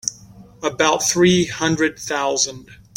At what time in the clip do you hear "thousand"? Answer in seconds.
1.99-2.71